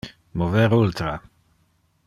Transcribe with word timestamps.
Mover 0.33 0.71
ultra. 0.73 1.21